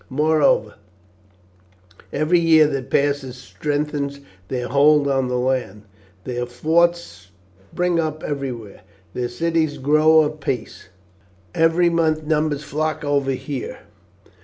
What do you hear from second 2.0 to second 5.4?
every year that passes strengthens their hold on the